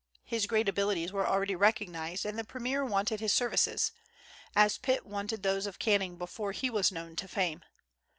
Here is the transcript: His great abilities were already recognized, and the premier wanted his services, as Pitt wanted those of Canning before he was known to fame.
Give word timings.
His 0.25 0.47
great 0.47 0.67
abilities 0.67 1.11
were 1.11 1.27
already 1.27 1.55
recognized, 1.55 2.25
and 2.25 2.35
the 2.35 2.43
premier 2.43 2.83
wanted 2.83 3.19
his 3.19 3.35
services, 3.35 3.91
as 4.55 4.79
Pitt 4.79 5.05
wanted 5.05 5.43
those 5.43 5.67
of 5.67 5.77
Canning 5.77 6.15
before 6.17 6.53
he 6.53 6.71
was 6.71 6.91
known 6.91 7.15
to 7.17 7.27
fame. 7.27 7.61